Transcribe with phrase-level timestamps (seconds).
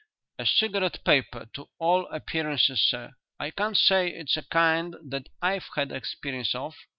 [0.39, 3.13] "A cigarette paper to all appearance, sir.
[3.39, 6.75] I can't say it's a kind that I've had experience of.